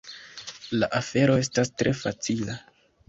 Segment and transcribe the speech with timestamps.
[0.79, 2.57] La afero estas tre facila.